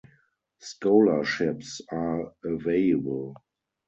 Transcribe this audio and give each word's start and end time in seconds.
Scholarships 0.57 1.79
are 1.91 2.33
available. 2.43 3.35